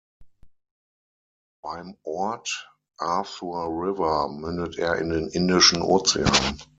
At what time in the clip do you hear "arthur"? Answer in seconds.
2.97-3.67